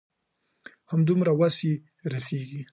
[0.91, 1.73] همدومره وس يې
[2.13, 2.61] رسيږي.